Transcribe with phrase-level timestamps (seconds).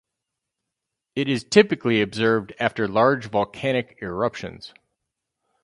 [1.15, 4.73] It is typically observed after large volcanic eruptions.